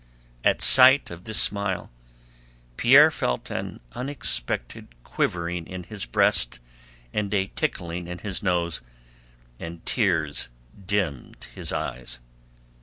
[0.43, 1.91] At sight of this smile
[2.75, 6.59] Pierre felt an unexpected quivering in his breast
[7.13, 8.81] and a tickling in his nose,
[9.59, 10.49] and tears
[10.87, 12.19] dimmed his eyes.